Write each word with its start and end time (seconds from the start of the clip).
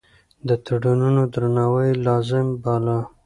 د 0.47 0.49
تړونونو 0.65 1.21
درناوی 1.33 1.87
يې 1.93 1.99
لازم 2.07 2.47
باله. 2.63 2.99